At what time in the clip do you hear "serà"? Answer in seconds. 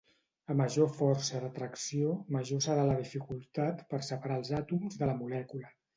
2.67-2.87